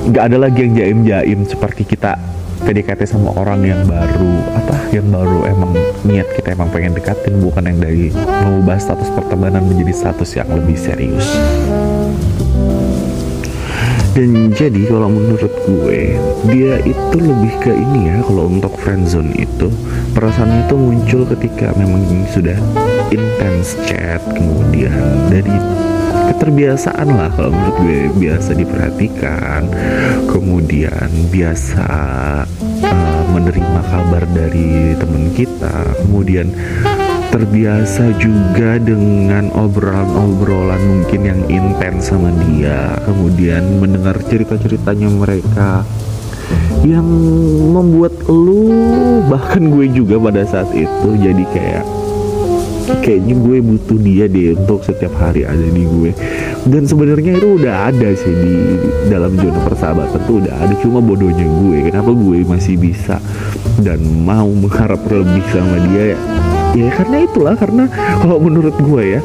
nggak 0.08 0.24
ada 0.24 0.38
lagi 0.40 0.64
yang 0.64 0.74
jaim 0.80 1.00
jaim 1.04 1.40
seperti 1.44 1.84
kita 1.84 2.16
PDKT 2.64 3.04
sama 3.04 3.36
orang 3.36 3.60
yang 3.68 3.84
baru. 3.84 4.34
Apa? 4.64 4.96
Yang 4.96 5.08
baru 5.12 5.40
emang 5.44 5.72
niat 6.08 6.28
kita 6.40 6.56
emang 6.56 6.72
pengen 6.72 6.96
dekatin 6.96 7.44
bukan 7.44 7.68
yang 7.68 7.80
dari 7.84 8.08
mengubah 8.16 8.80
status 8.80 9.12
pertemanan 9.12 9.68
menjadi 9.68 9.92
status 9.92 10.40
yang 10.40 10.48
lebih 10.48 10.80
serius 10.80 11.36
dan 14.14 14.54
jadi 14.54 14.82
kalau 14.94 15.10
menurut 15.10 15.54
gue 15.66 16.22
dia 16.54 16.78
itu 16.86 17.18
lebih 17.18 17.54
ke 17.66 17.74
ini 17.74 18.14
ya 18.14 18.18
kalau 18.22 18.46
untuk 18.46 18.78
friendzone 18.78 19.34
itu 19.34 19.74
perasaannya 20.14 20.70
itu 20.70 20.76
muncul 20.78 21.22
ketika 21.34 21.74
memang 21.74 22.06
sudah 22.30 22.58
intens 23.14 23.78
chat 23.86 24.22
kemudian. 24.34 24.94
Dari 25.30 25.54
keterbiasaan 26.34 27.08
lah 27.14 27.30
kalau 27.34 27.52
menurut 27.54 27.78
gue 27.86 28.00
biasa 28.18 28.52
diperhatikan. 28.58 29.62
Kemudian 30.30 31.10
biasa 31.30 31.86
uh, 32.86 33.24
menerima 33.34 33.82
kabar 33.90 34.24
dari 34.34 34.98
teman 34.98 35.30
kita. 35.38 35.94
Kemudian 36.06 36.50
terbiasa 37.34 38.14
juga 38.22 38.78
dengan 38.78 39.50
obrolan-obrolan 39.58 40.78
mungkin 40.86 41.22
yang 41.26 41.42
intens 41.50 42.14
sama 42.14 42.30
dia. 42.46 42.94
Kemudian 43.10 43.82
mendengar 43.82 44.22
cerita-ceritanya 44.22 45.10
mereka 45.10 45.82
yang 46.86 47.10
membuat 47.74 48.14
lu 48.30 48.70
bahkan 49.34 49.66
gue 49.74 49.90
juga 49.90 50.22
pada 50.22 50.46
saat 50.46 50.70
itu 50.78 51.10
jadi 51.18 51.44
kayak 51.50 51.86
kayaknya 53.02 53.36
gue 53.42 53.58
butuh 53.66 53.98
dia 53.98 54.30
deh 54.30 54.54
untuk 54.54 54.86
setiap 54.86 55.18
hari 55.18 55.42
ada 55.42 55.66
di 55.74 55.90
gue. 55.90 56.14
Dan 56.70 56.86
sebenarnya 56.86 57.42
itu 57.42 57.58
udah 57.58 57.90
ada 57.90 58.14
sih 58.14 58.30
di 58.30 58.56
dalam 59.10 59.34
zona 59.42 59.58
persahabatan 59.66 60.22
tuh 60.30 60.38
udah 60.38 60.54
ada 60.54 60.76
cuma 60.86 61.02
bodohnya 61.02 61.50
gue. 61.50 61.90
Kenapa 61.90 62.14
gue 62.14 62.46
masih 62.46 62.78
bisa 62.78 63.18
dan 63.82 64.06
mau 64.22 64.54
mengharap 64.54 65.02
lebih 65.10 65.42
sama 65.50 65.82
dia 65.90 66.14
ya 66.14 66.53
ya 66.74 66.90
karena 66.94 67.18
itulah 67.26 67.56
karena 67.58 67.86
kalau 68.22 68.38
menurut 68.42 68.74
gue 68.82 69.18
ya 69.18 69.22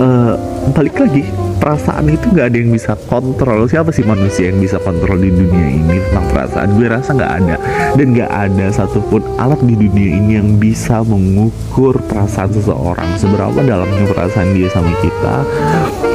uh, 0.00 0.34
balik 0.72 0.96
lagi 0.96 1.24
perasaan 1.64 2.12
itu 2.12 2.28
nggak 2.28 2.46
ada 2.52 2.58
yang 2.60 2.72
bisa 2.76 2.92
kontrol. 3.08 3.64
Siapa 3.64 3.88
sih 3.88 4.04
manusia 4.04 4.52
yang 4.52 4.60
bisa 4.60 4.76
kontrol 4.76 5.16
di 5.16 5.32
dunia 5.32 5.68
ini? 5.80 5.96
Tentang 5.96 6.26
perasaan 6.28 6.68
gue 6.76 6.86
rasa 6.92 7.10
nggak 7.16 7.32
ada. 7.40 7.56
Dan 7.96 8.06
nggak 8.12 8.28
ada 8.28 8.66
satupun 8.68 9.24
alat 9.40 9.60
di 9.64 9.72
dunia 9.72 10.10
ini 10.20 10.32
yang 10.36 10.60
bisa 10.60 11.00
mengukur 11.00 11.96
perasaan 12.04 12.52
seseorang. 12.52 13.08
Seberapa 13.16 13.64
dalamnya 13.64 14.04
perasaan 14.12 14.52
dia 14.52 14.68
sama 14.68 14.92
kita 15.00 15.36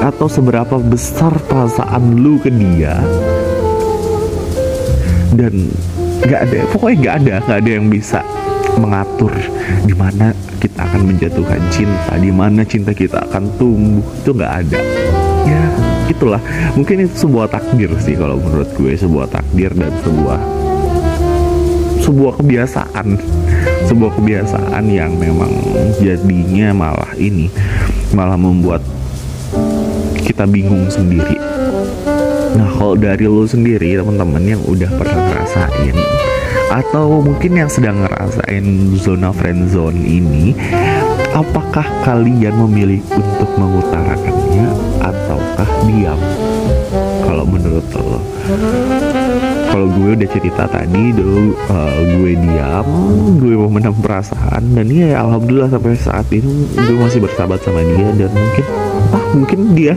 atau 0.05 0.27
seberapa 0.29 0.77
besar 0.77 1.33
perasaan 1.49 2.21
lu 2.21 2.37
ke 2.37 2.53
dia. 2.53 3.01
Dan 5.33 5.73
nggak 6.19 6.41
ada 6.45 6.59
pokoknya 6.69 6.97
nggak 6.99 7.15
ada 7.15 7.35
nggak 7.47 7.59
ada 7.63 7.71
yang 7.71 7.87
bisa 7.87 8.19
mengatur 8.79 9.31
di 9.83 9.93
mana 9.93 10.31
kita 10.59 10.87
akan 10.87 11.01
menjatuhkan 11.07 11.61
cinta, 11.71 12.13
di 12.15 12.31
mana 12.31 12.63
cinta 12.63 12.91
kita 12.95 13.27
akan 13.29 13.43
tumbuh. 13.59 14.03
Itu 14.23 14.31
nggak 14.35 14.53
ada. 14.65 14.79
Ya 15.47 15.63
itulah 16.09 16.41
mungkin 16.73 17.05
itu 17.05 17.27
sebuah 17.27 17.47
takdir 17.51 17.91
sih 18.01 18.17
kalau 18.17 18.39
menurut 18.41 18.69
gue 18.73 18.97
sebuah 18.97 19.29
takdir 19.29 19.71
dan 19.75 19.93
sebuah 20.03 20.39
sebuah 22.03 22.33
kebiasaan. 22.41 23.07
Sebuah 23.85 24.11
kebiasaan 24.21 24.83
yang 24.89 25.17
memang 25.17 25.49
jadinya 25.97 26.73
malah 26.73 27.13
ini 27.17 27.49
malah 28.13 28.37
membuat 28.37 28.81
kita 30.25 30.45
bingung 30.45 30.85
sendiri. 30.89 31.37
Nah 32.53 32.69
kalau 32.77 32.97
dari 32.97 33.25
lo 33.25 33.45
sendiri 33.45 33.97
teman-teman 33.97 34.41
yang 34.45 34.61
udah 34.65 34.89
pernah 34.93 35.21
ngerasain 35.29 35.95
atau 36.69 37.25
mungkin 37.25 37.57
yang 37.57 37.69
sedang 37.69 38.05
ngerasain 38.05 38.65
zona 39.01 39.33
friend 39.33 39.73
zone 39.73 39.97
ini 39.97 40.53
apakah 41.33 41.85
kalian 42.05 42.53
memilih 42.65 43.01
untuk 43.13 43.49
mengutarakannya 43.57 44.69
ataukah 45.01 45.69
diam? 45.89 46.21
Kalau 47.25 47.45
menurut 47.45 47.85
lo. 47.93 48.21
Kalau 49.69 49.85
gue 49.95 50.17
udah 50.17 50.29
cerita 50.33 50.65
tadi 50.65 51.13
dulu 51.13 51.53
uh, 51.69 52.01
gue 52.17 52.33
diam 52.35 52.87
gue 53.37 53.53
mau 53.53 53.69
menang 53.69 53.93
perasaan 54.01 54.73
dan 54.73 54.89
ya 54.89 55.21
alhamdulillah 55.21 55.69
sampai 55.69 55.93
saat 55.93 56.25
ini 56.33 56.65
gue 56.73 56.97
masih 56.97 57.21
bersahabat 57.21 57.61
sama 57.61 57.85
dia 57.85 58.09
dan 58.17 58.33
mungkin 58.33 58.65
ah 59.13 59.25
mungkin 59.37 59.59
dia 59.77 59.93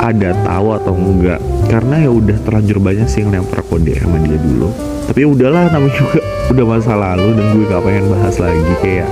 ada 0.00 0.32
tahu 0.48 0.68
atau 0.80 0.94
enggak. 0.96 1.40
Karena 1.68 2.08
ya 2.08 2.10
udah 2.10 2.36
terlanjur 2.40 2.80
banyak 2.80 3.06
sih 3.06 3.20
yang 3.22 3.30
lempar 3.36 3.60
kode 3.68 3.92
sama 4.00 4.16
dia 4.24 4.40
dulu. 4.40 4.72
Tapi 5.04 5.18
ya 5.20 5.28
udahlah 5.28 5.68
namanya 5.68 5.94
juga 5.94 6.20
udah 6.56 6.64
masa 6.64 6.92
lalu 6.96 7.28
dan 7.36 7.46
gue 7.52 7.64
gak 7.68 7.82
pengen 7.84 8.06
bahas 8.08 8.36
lagi. 8.40 8.72
Kayak 8.80 9.08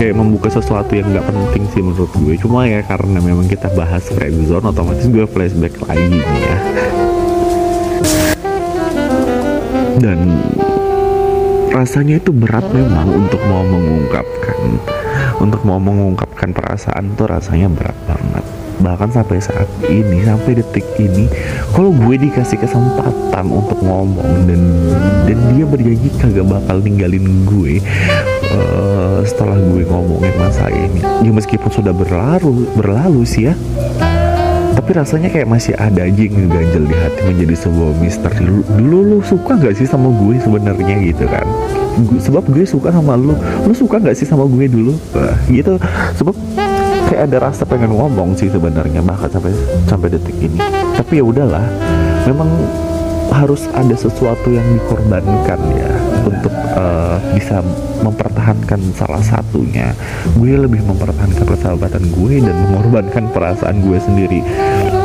kayak 0.00 0.16
membuka 0.16 0.48
sesuatu 0.48 0.96
yang 0.96 1.12
nggak 1.12 1.28
penting 1.28 1.64
sih 1.76 1.82
menurut 1.84 2.08
gue. 2.16 2.34
Cuma 2.40 2.64
ya 2.64 2.80
karena 2.80 3.20
memang 3.20 3.44
kita 3.44 3.68
bahas 3.76 4.08
friendzone 4.08 4.64
otomatis 4.64 5.04
gue 5.04 5.24
flashback 5.28 5.76
lagi 5.84 6.08
nih 6.08 6.40
ya. 6.40 6.56
Dan 10.00 10.20
rasanya 11.70 12.16
itu 12.20 12.32
berat 12.32 12.64
memang 12.72 13.12
untuk 13.12 13.40
mau 13.44 13.62
mengungkapkan. 13.62 14.58
Untuk 15.38 15.60
mau 15.68 15.76
mengungkapkan 15.76 16.56
perasaan 16.56 17.12
tuh 17.14 17.28
rasanya 17.28 17.68
berat 17.68 17.98
banget 18.08 18.43
bahkan 18.82 19.10
sampai 19.10 19.38
saat 19.38 19.68
ini 19.86 20.24
sampai 20.26 20.58
detik 20.58 20.86
ini 20.98 21.30
kalau 21.70 21.94
gue 21.94 22.16
dikasih 22.18 22.58
kesempatan 22.58 23.46
untuk 23.46 23.78
ngomong 23.82 24.48
dan 24.50 24.62
dan 25.28 25.38
dia 25.54 25.64
berjanji 25.66 26.08
kagak 26.18 26.46
bakal 26.46 26.82
ninggalin 26.82 27.46
gue 27.46 27.78
uh, 28.50 29.20
setelah 29.22 29.56
gue 29.58 29.82
ngomongin 29.88 30.34
masa 30.38 30.68
ini. 30.70 31.00
Ya 31.22 31.30
meskipun 31.30 31.70
sudah 31.70 31.94
berlalu 31.94 32.68
berlalu 32.76 33.22
sih 33.24 33.50
ya. 33.50 33.54
Tapi 34.74 34.90
rasanya 34.90 35.30
kayak 35.30 35.46
masih 35.46 35.72
ada 35.78 36.02
aja 36.02 36.18
yang 36.18 36.34
ngeganjel 36.34 36.84
di 36.90 36.96
hati 36.98 37.20
menjadi 37.30 37.54
sebuah 37.62 37.94
misteri 38.02 38.42
dulu, 38.42 38.62
dulu 38.74 38.98
lu 39.06 39.18
suka 39.22 39.54
gak 39.54 39.78
sih 39.78 39.86
sama 39.86 40.10
gue 40.10 40.34
sebenarnya 40.42 40.98
gitu 41.14 41.24
kan? 41.30 41.46
Sebab 42.18 42.50
gue 42.50 42.66
suka 42.66 42.90
sama 42.90 43.14
lu. 43.14 43.38
Lu 43.64 43.72
suka 43.72 44.02
gak 44.02 44.18
sih 44.18 44.26
sama 44.26 44.50
gue 44.50 44.66
dulu? 44.66 44.98
Gitu. 45.46 45.78
Sebab 46.18 46.34
kayak 47.08 47.30
ada 47.30 47.50
rasa 47.50 47.62
pengen 47.68 47.92
ngomong 47.92 48.36
sih 48.36 48.48
sebenarnya 48.48 49.00
bahkan 49.04 49.30
sampai 49.30 49.52
sampai 49.88 50.08
detik 50.12 50.36
ini. 50.40 50.58
Tapi 50.94 51.20
ya 51.20 51.24
udahlah 51.24 51.64
memang 52.24 52.48
harus 53.34 53.66
ada 53.74 53.96
sesuatu 53.96 54.52
yang 54.52 54.64
dikorbankan 54.78 55.58
ya 55.74 55.90
untuk 56.22 56.54
uh, 56.76 57.18
bisa 57.34 57.64
mempertahankan 58.04 58.80
salah 58.94 59.22
satunya. 59.24 59.96
Gue 60.36 60.54
lebih 60.54 60.84
mempertahankan 60.84 61.42
persahabatan 61.42 62.04
gue 62.14 62.44
dan 62.44 62.56
mengorbankan 62.68 63.32
perasaan 63.32 63.82
gue 63.82 63.98
sendiri. 63.98 64.40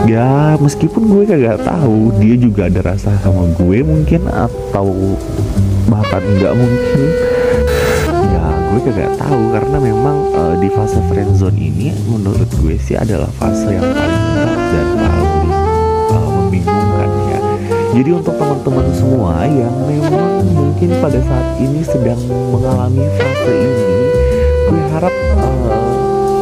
Ya 0.06 0.56
meskipun 0.60 1.10
gue 1.10 1.24
kagak 1.25 1.63
tahu 1.63 2.13
dia 2.22 2.36
juga 2.36 2.68
ada 2.68 2.94
rasa 2.94 3.15
sama 3.24 3.50
gue 3.56 3.82
mungkin 3.82 4.27
atau 4.29 5.15
bahkan 5.89 6.22
nggak 6.22 6.53
mungkin 6.53 7.00
gue 8.69 8.79
kagak 8.85 9.17
tahu 9.17 9.49
karena 9.49 9.77
memang 9.81 10.17
uh, 10.29 10.55
di 10.61 10.69
fase 10.69 11.01
friendzone 11.09 11.57
ini 11.57 11.89
menurut 12.05 12.45
gue 12.61 12.77
sih 12.77 12.93
adalah 12.93 13.25
fase 13.41 13.65
yang 13.65 13.81
paling 13.81 14.23
berat 14.38 14.61
dan 14.69 14.88
paling 14.93 15.49
uh, 16.13 16.29
membingungkan 16.38 17.09
ya. 17.33 17.39
Jadi 17.97 18.09
untuk 18.13 18.38
teman-teman 18.38 18.88
semua 18.93 19.49
yang 19.49 19.73
memang 19.89 20.45
mungkin 20.53 20.89
pada 21.01 21.17
saat 21.17 21.47
ini 21.57 21.81
sedang 21.81 22.21
mengalami 22.29 23.09
fase 23.17 23.53
ini 23.57 23.97
gue 24.69 24.81
harap 24.93 25.15
uh, 25.41 25.89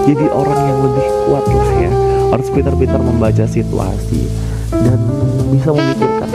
jadi 0.04 0.28
orang 0.28 0.62
yang 0.68 0.80
lebih 0.84 1.08
kuat 1.32 1.46
lah 1.48 1.72
ya. 1.80 1.92
Harus 2.28 2.52
pintar-pintar 2.52 3.00
membaca 3.00 3.48
situasi 3.48 4.28
dan 4.68 5.00
bisa 5.48 5.72
memikirkan 5.72 6.28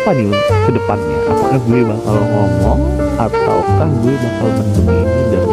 apa 0.00 0.16
nih 0.16 0.32
ke 0.64 0.70
depannya? 0.72 1.18
Apakah 1.28 1.60
gue 1.60 1.80
bakal 1.84 2.16
ngomong 2.24 2.80
ataukah 3.20 3.90
gue 4.00 4.14
bakal 4.16 4.48
mendem 4.56 4.88
ini 4.96 5.22
dan 5.28 5.48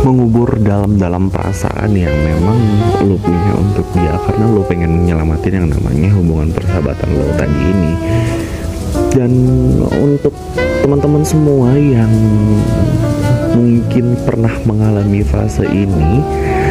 mengubur 0.00 0.48
dalam-dalam 0.56 1.28
perasaan 1.28 1.92
yang 1.92 2.16
memang 2.24 2.56
lo 3.04 3.20
punya 3.20 3.52
untuk 3.60 3.84
dia? 3.92 4.16
Karena 4.24 4.48
lo 4.48 4.64
pengen 4.64 5.04
nyelamatin 5.04 5.52
yang 5.52 5.68
namanya 5.68 6.08
hubungan 6.16 6.48
persahabatan 6.48 7.08
lo 7.12 7.28
tadi 7.36 7.60
ini. 7.60 7.92
Dan 9.12 9.32
untuk 9.84 10.32
teman-teman 10.80 11.20
semua 11.20 11.76
yang 11.76 12.08
mungkin 13.52 14.16
pernah 14.24 14.54
mengalami 14.64 15.20
fase 15.20 15.68
ini 15.68 16.24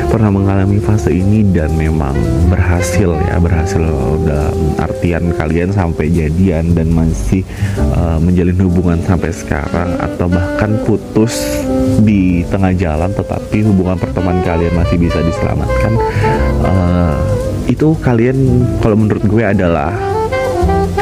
pernah 0.10 0.34
mengalami 0.34 0.82
fase 0.82 1.14
ini 1.14 1.46
dan 1.54 1.70
memang 1.78 2.18
berhasil 2.50 3.14
ya 3.30 3.38
berhasil 3.38 3.78
dalam 4.26 4.58
artian 4.82 5.30
kalian 5.38 5.70
sampai 5.70 6.10
jadian 6.10 6.74
dan 6.74 6.90
masih 6.90 7.46
uh, 7.94 8.18
menjalin 8.18 8.58
hubungan 8.58 8.98
sampai 9.06 9.30
sekarang 9.30 9.94
atau 10.02 10.26
bahkan 10.26 10.82
putus 10.90 11.62
di 12.02 12.42
tengah 12.50 12.74
jalan 12.74 13.14
tetapi 13.14 13.62
hubungan 13.62 14.02
pertemanan 14.02 14.42
kalian 14.42 14.74
masih 14.74 14.98
bisa 14.98 15.22
diselamatkan. 15.22 15.94
Uh, 16.66 17.16
itu 17.70 17.94
kalian 18.02 18.66
kalau 18.82 18.98
menurut 18.98 19.22
gue 19.30 19.46
adalah 19.46 19.94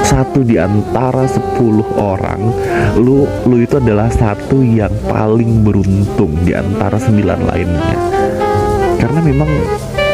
satu 0.04 0.44
di 0.44 0.60
antara 0.60 1.24
10 1.24 1.64
orang 1.96 2.40
lu 3.00 3.28
lu 3.48 3.56
itu 3.64 3.80
adalah 3.80 4.12
satu 4.12 4.64
yang 4.64 4.92
paling 5.08 5.64
beruntung 5.64 6.32
di 6.44 6.56
antara 6.56 6.96
sembilan 6.96 7.40
lainnya 7.44 7.98
karena 9.08 9.24
memang 9.24 9.48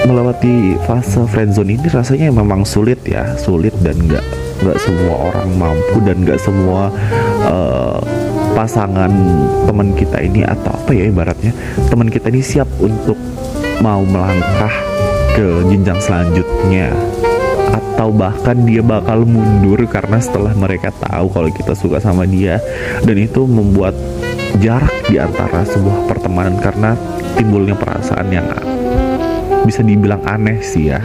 melewati 0.06 0.78
fase 0.86 1.26
friendzone 1.26 1.74
ini 1.74 1.88
rasanya 1.90 2.30
memang 2.30 2.62
sulit 2.62 3.02
ya 3.02 3.34
sulit 3.42 3.74
dan 3.82 3.98
nggak 3.98 4.22
nggak 4.62 4.78
semua 4.78 5.34
orang 5.34 5.50
mampu 5.58 5.98
dan 6.06 6.22
nggak 6.22 6.38
semua 6.38 6.94
uh, 7.50 7.98
pasangan 8.54 9.10
teman 9.66 9.98
kita 9.98 10.22
ini 10.22 10.46
atau 10.46 10.78
apa 10.78 10.94
ya 10.94 11.10
ibaratnya 11.10 11.52
teman 11.90 12.06
kita 12.06 12.30
ini 12.30 12.46
siap 12.46 12.70
untuk 12.78 13.18
mau 13.82 14.06
melangkah 14.06 14.72
ke 15.34 15.66
jenjang 15.68 16.00
selanjutnya. 16.00 16.94
Atau 17.74 18.14
bahkan 18.14 18.58
dia 18.64 18.86
bakal 18.86 19.26
mundur 19.26 19.82
karena 19.90 20.22
setelah 20.22 20.54
mereka 20.54 20.94
tahu 20.94 21.28
kalau 21.34 21.50
kita 21.50 21.74
suka 21.74 21.98
sama 21.98 22.30
dia. 22.30 22.62
Dan 23.02 23.18
itu 23.18 23.50
membuat 23.50 23.98
jarak 24.62 24.94
di 25.10 25.18
antara 25.18 25.66
sebuah 25.66 26.06
pertemanan 26.06 26.62
karena 26.62 26.94
timbulnya 27.34 27.74
perasaan 27.74 28.30
yang 28.30 28.46
bisa 29.64 29.82
dibilang 29.82 30.22
aneh 30.28 30.60
sih 30.62 30.92
ya. 30.92 31.02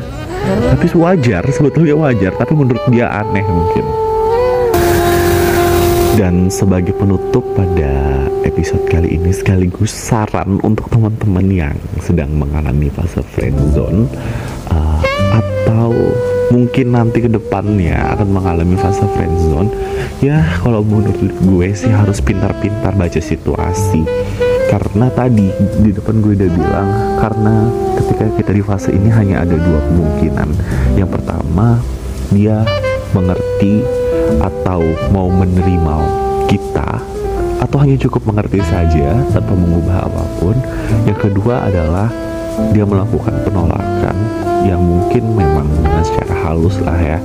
Tapi 0.48 0.86
wajar 0.96 1.42
sebetulnya 1.50 1.94
wajar 1.98 2.32
tapi 2.36 2.52
menurut 2.54 2.82
dia 2.90 3.10
aneh 3.10 3.44
mungkin. 3.46 3.84
Dan 6.18 6.50
sebagai 6.50 6.98
penutup 6.98 7.46
pada 7.54 8.26
episode 8.42 8.82
kali 8.90 9.14
ini 9.14 9.30
sekaligus 9.30 9.94
saran 9.94 10.58
untuk 10.66 10.90
teman-teman 10.90 11.46
yang 11.46 11.76
sedang 12.02 12.34
mengalami 12.34 12.90
fase 12.90 13.22
friendzone 13.22 14.10
uh, 14.74 14.98
atau 15.30 15.94
mungkin 16.50 16.96
nanti 16.96 17.22
ke 17.22 17.30
depannya 17.30 18.18
akan 18.18 18.34
mengalami 18.34 18.74
fase 18.74 19.06
friendzone 19.14 19.70
ya 20.18 20.42
kalau 20.58 20.82
menurut 20.82 21.30
gue 21.38 21.68
sih 21.76 21.92
harus 21.92 22.18
pintar-pintar 22.18 22.96
baca 22.96 23.20
situasi 23.20 24.02
karena 24.68 25.08
tadi 25.16 25.48
di 25.80 25.90
depan 25.90 26.20
gue 26.20 26.36
udah 26.36 26.50
bilang 26.52 26.88
karena 27.16 27.54
ketika 27.96 28.24
kita 28.36 28.50
di 28.52 28.62
fase 28.62 28.92
ini 28.92 29.08
hanya 29.08 29.42
ada 29.42 29.56
dua 29.56 29.80
kemungkinan. 29.88 30.48
Yang 30.94 31.10
pertama 31.16 31.80
dia 32.28 32.62
mengerti 33.16 33.80
atau 34.44 34.84
mau 35.08 35.32
menerima 35.32 35.94
kita 36.52 37.00
atau 37.58 37.76
hanya 37.80 37.96
cukup 37.96 38.28
mengerti 38.28 38.60
saja 38.68 39.16
tanpa 39.32 39.56
mengubah 39.56 40.04
apa 40.04 40.22
pun. 40.36 40.56
Yang 41.08 41.32
kedua 41.32 41.64
adalah 41.64 42.12
dia 42.76 42.84
melakukan 42.84 43.34
penolakan 43.48 44.16
yang 44.68 44.82
mungkin 44.84 45.32
memang 45.32 45.64
dengan 45.80 46.02
secara 46.04 46.34
halus 46.44 46.76
lah 46.84 46.98
ya 46.98 47.18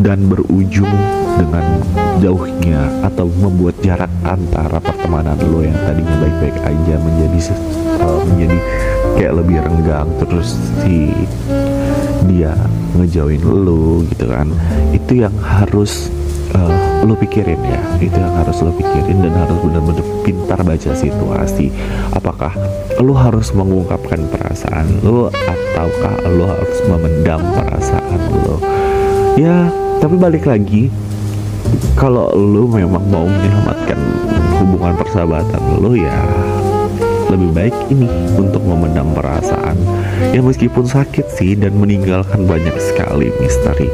dan 0.00 0.28
berujung 0.28 0.90
dengan 1.36 1.64
jauhnya 2.20 2.88
atau 3.04 3.28
membuat 3.28 3.76
jarak 3.84 4.08
antara 4.24 4.80
pertemanan 4.80 5.36
lo 5.52 5.60
yang 5.60 5.76
tadinya 5.84 6.16
baik-baik 6.24 6.56
aja 6.64 6.94
menjadi 6.96 7.38
uh, 8.00 8.20
menjadi 8.32 8.58
kayak 9.16 9.34
lebih 9.36 9.56
renggang 9.60 10.08
terus 10.20 10.56
si 10.84 11.12
dia 12.28 12.56
ngejauhin 12.96 13.44
lo 13.44 14.00
gitu 14.08 14.26
kan. 14.32 14.48
Itu 14.96 15.28
yang 15.28 15.36
harus 15.44 16.08
uh, 16.56 17.04
lo 17.04 17.14
pikirin 17.16 17.60
ya. 17.60 17.80
Itu 18.00 18.16
yang 18.16 18.34
harus 18.40 18.56
lo 18.64 18.72
pikirin 18.72 19.20
dan 19.20 19.32
harus 19.36 19.58
benar-benar 19.60 20.06
pintar 20.24 20.60
baca 20.64 20.90
situasi. 20.96 21.68
Apakah 22.16 22.52
lo 23.00 23.12
harus 23.12 23.52
mengungkapkan 23.52 24.24
perasaan 24.32 25.04
lo 25.04 25.28
ataukah 25.28 26.16
lo 26.32 26.44
harus 26.48 26.78
memendam 26.88 27.40
perasaan 27.52 28.20
lo? 28.44 28.56
Ya 29.36 29.68
tapi 30.02 30.14
balik 30.20 30.44
lagi 30.46 30.92
kalau 31.96 32.30
lu 32.36 32.68
memang 32.68 33.02
mau 33.08 33.26
menyelamatkan 33.26 33.98
hubungan 34.60 34.94
persahabatan 34.96 35.62
lu 35.80 35.96
ya 35.96 36.16
lebih 37.26 37.50
baik 37.50 37.76
ini 37.90 38.06
untuk 38.38 38.62
memendam 38.62 39.10
perasaan 39.10 39.74
ya 40.32 40.40
meskipun 40.40 40.86
sakit 40.86 41.26
sih 41.28 41.58
dan 41.58 41.76
meninggalkan 41.76 42.46
banyak 42.46 42.74
sekali 42.80 43.32
misteri. 43.42 43.90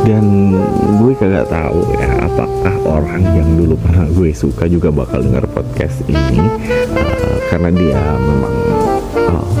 Dan 0.00 0.56
gue 0.96 1.12
kagak 1.12 1.52
tahu 1.52 1.84
ya 2.00 2.24
apakah 2.24 2.74
orang 2.88 3.20
yang 3.36 3.48
dulu 3.52 3.76
pernah 3.76 4.08
gue 4.08 4.32
suka 4.32 4.64
juga 4.64 4.88
bakal 4.88 5.20
dengar 5.20 5.44
podcast 5.52 6.00
ini 6.08 6.40
uh, 6.96 7.36
karena 7.52 7.68
dia 7.68 8.00
memang 8.16 8.54
uh, 9.28 9.59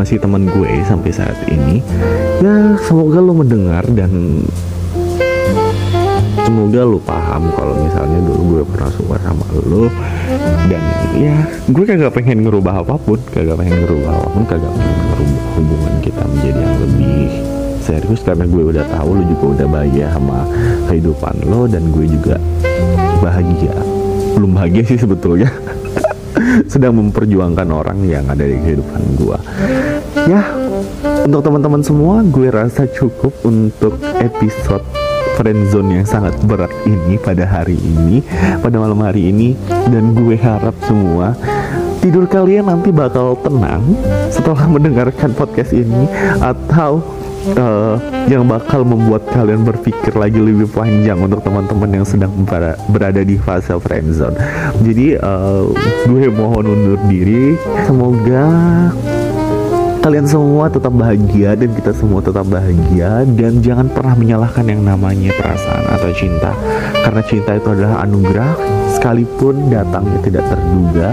masih 0.00 0.16
teman 0.16 0.48
gue 0.48 0.80
sampai 0.88 1.12
saat 1.12 1.36
ini. 1.52 1.84
Ya 2.40 2.72
semoga 2.88 3.20
lo 3.20 3.36
mendengar 3.36 3.84
dan 3.92 4.40
semoga 6.40 6.80
lo 6.88 6.96
paham 7.04 7.52
kalau 7.52 7.76
misalnya 7.84 8.16
dulu 8.24 8.42
gue 8.56 8.62
pernah 8.64 8.88
suka 8.96 9.20
sama 9.20 9.44
lo 9.68 9.92
dan 10.72 10.82
ya 11.20 11.36
gue 11.68 11.84
kagak 11.84 12.16
pengen 12.16 12.48
ngerubah 12.48 12.80
apa 12.80 12.96
pun 12.96 13.20
kagak 13.28 13.60
pengen 13.60 13.84
ngerubah 13.84 14.10
apa 14.16 14.28
pun 14.32 14.44
kagak 14.48 14.72
pengen 14.72 14.98
ngerubah 15.04 15.38
hubungan 15.60 15.94
kita 16.00 16.22
menjadi 16.24 16.60
yang 16.64 16.76
lebih 16.80 17.28
serius 17.84 18.20
karena 18.24 18.44
gue 18.48 18.62
udah 18.72 18.84
tahu 18.88 19.20
lo 19.20 19.22
juga 19.28 19.44
udah 19.52 19.66
bahagia 19.68 20.06
sama 20.16 20.48
kehidupan 20.88 21.34
lo 21.44 21.68
dan 21.68 21.82
gue 21.92 22.06
juga 22.08 22.40
bahagia. 23.20 23.76
Belum 24.32 24.56
bahagia 24.56 24.82
sih 24.88 24.96
sebetulnya 24.96 25.52
sedang 26.66 26.98
memperjuangkan 26.98 27.68
orang 27.70 28.04
yang 28.04 28.26
ada 28.28 28.42
di 28.42 28.58
kehidupan 28.58 29.00
gue 29.16 29.38
ya 30.28 30.42
untuk 31.24 31.40
teman-teman 31.44 31.80
semua 31.84 32.24
gue 32.24 32.48
rasa 32.48 32.88
cukup 32.90 33.32
untuk 33.44 33.96
episode 34.18 34.84
friendzone 35.40 36.00
yang 36.00 36.06
sangat 36.08 36.36
berat 36.44 36.68
ini 36.84 37.16
pada 37.16 37.48
hari 37.48 37.80
ini 37.80 38.20
pada 38.60 38.76
malam 38.76 39.00
hari 39.00 39.32
ini. 39.32 39.56
Dan 39.88 40.12
gue 40.12 40.36
harap 40.36 40.76
semua 40.84 41.32
tidur 42.04 42.28
kalian 42.28 42.68
nanti 42.68 42.92
bakal 42.92 43.36
tenang 43.40 43.80
setelah 44.28 44.68
mendengarkan 44.74 45.32
podcast 45.32 45.72
ini 45.72 46.08
atau 46.40 47.19
uh, 47.56 47.96
yang 48.28 48.44
bakal 48.44 48.84
membuat 48.84 49.24
kalian 49.32 49.64
berpikir 49.64 50.12
lagi 50.16 50.38
lebih 50.40 50.68
panjang 50.70 51.18
untuk 51.20 51.40
teman-teman 51.40 52.02
yang 52.02 52.06
sedang 52.06 52.32
berada 52.90 53.22
di 53.24 53.36
fase 53.40 53.74
friendzone. 53.80 54.36
Jadi 54.84 55.16
uh, 55.20 55.64
gue 56.06 56.28
mohon 56.32 56.64
undur 56.68 57.00
diri. 57.08 57.56
Semoga 57.88 58.46
kalian 60.00 60.24
semua 60.24 60.72
tetap 60.72 60.96
bahagia 60.96 61.52
dan 61.52 61.76
kita 61.76 61.92
semua 61.92 62.24
tetap 62.24 62.48
bahagia 62.48 63.20
dan 63.36 63.60
jangan 63.60 63.84
pernah 63.92 64.16
menyalahkan 64.16 64.64
yang 64.64 64.80
namanya 64.80 65.28
perasaan 65.36 65.84
atau 65.92 66.08
cinta 66.16 66.56
karena 67.04 67.20
cinta 67.28 67.52
itu 67.60 67.68
adalah 67.68 68.08
anugerah 68.08 68.50
sekalipun 68.96 69.68
datangnya 69.68 70.18
tidak 70.24 70.44
terduga 70.48 71.08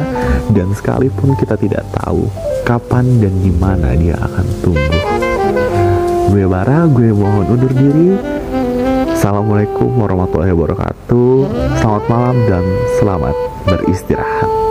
dan 0.55 0.67
sekalipun 0.71 1.35
kita 1.35 1.59
tidak 1.59 1.83
tahu 1.99 2.31
kapan 2.63 3.19
dan 3.19 3.33
di 3.43 3.51
mana 3.51 3.91
dia 3.95 4.15
akan 4.15 4.45
tumbuh. 4.63 5.26
Gue 6.27 6.43
Bara, 6.43 6.83
gue 6.91 7.15
mohon 7.15 7.47
undur 7.55 7.71
diri. 7.71 8.19
Assalamualaikum 9.15 9.95
warahmatullahi 9.95 10.51
wabarakatuh. 10.51 11.31
Selamat 11.79 12.03
malam 12.11 12.37
dan 12.51 12.63
selamat 12.99 13.35
beristirahat. 13.63 14.66